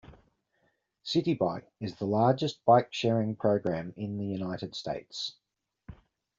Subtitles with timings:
[1.05, 5.35] Citi Bike is the largest bike sharing program in the United States.